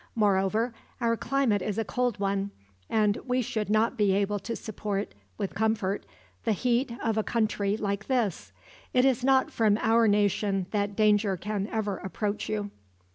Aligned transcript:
Moreover, 0.15 0.73
our 0.99 1.15
climate 1.15 1.61
is 1.61 1.77
a 1.77 1.85
cold 1.85 2.19
one, 2.19 2.49
and 2.89 3.17
we 3.17 3.43
should 3.43 3.69
not 3.69 3.97
be 3.99 4.13
able 4.13 4.39
to 4.39 4.55
support, 4.55 5.13
with 5.37 5.53
comfort, 5.53 6.07
the 6.43 6.53
heat 6.53 6.91
of 7.03 7.19
a 7.19 7.23
country 7.23 7.77
like 7.77 8.07
this. 8.07 8.51
It 8.95 9.05
is 9.05 9.23
not 9.23 9.51
from 9.51 9.77
our 9.79 10.07
nation 10.07 10.65
that 10.71 10.95
danger 10.95 11.37
can 11.37 11.67
ever 11.67 11.97
approach 11.97 12.49
you." 12.49 12.71